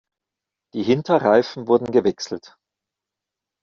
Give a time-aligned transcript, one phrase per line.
[0.73, 2.57] Die Hinterreifen wurden gewechselt.